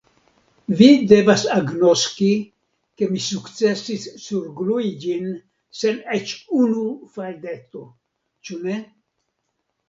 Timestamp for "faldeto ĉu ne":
7.19-8.81